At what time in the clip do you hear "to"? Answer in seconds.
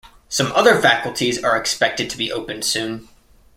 2.09-2.17